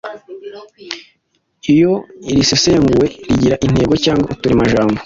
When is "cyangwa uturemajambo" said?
4.03-4.97